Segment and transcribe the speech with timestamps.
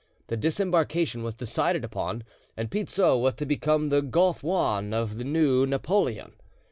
[0.29, 2.23] The disembarkation was decided upon,
[2.57, 6.31] and Pizzo was to become the Golfe Juan of the new Napoleon.